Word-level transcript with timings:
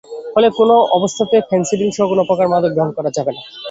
ফলে 0.33 0.47
কোনো 0.59 0.75
অবস্থাতে 0.97 1.37
ফেনসিডিলসহ 1.49 2.05
কোনো 2.11 2.23
প্রকার 2.29 2.47
মাদক 2.53 2.71
গ্রহণ 2.73 2.91
করা 2.97 3.09
যাবে 3.17 3.31
না। 3.35 3.41